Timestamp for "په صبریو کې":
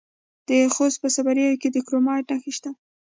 1.03-1.69